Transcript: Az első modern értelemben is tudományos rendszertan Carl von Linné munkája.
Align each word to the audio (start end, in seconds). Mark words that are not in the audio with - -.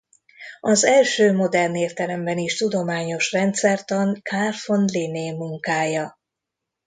Az 0.59 0.83
első 0.85 1.33
modern 1.33 1.75
értelemben 1.75 2.37
is 2.37 2.57
tudományos 2.57 3.31
rendszertan 3.31 4.21
Carl 4.23 4.55
von 4.65 4.85
Linné 4.85 5.31
munkája. 5.31 6.19